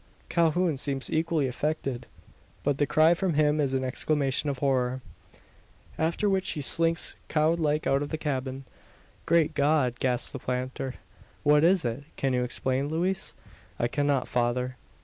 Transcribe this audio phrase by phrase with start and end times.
[0.29, 2.07] Calhoun seems equally affected.
[2.63, 5.03] But the cry from him is an exclamation of horror;
[5.95, 8.65] after which he slinks cowed like out of the cabin.
[9.27, 10.95] "Great God!" gasps the planter;
[11.43, 12.05] "what is it?
[12.15, 13.35] Can you explain, Louise?"
[13.77, 14.75] "I cannot, father.